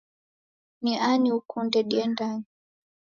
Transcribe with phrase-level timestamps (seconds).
[0.81, 2.47] Ni ani ukunde diendanye?